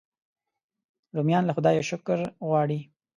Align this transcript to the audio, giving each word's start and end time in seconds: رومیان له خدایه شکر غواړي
رومیان 1.15 1.43
له 1.45 1.53
خدایه 1.57 1.83
شکر 1.89 2.19
غواړي 2.47 2.79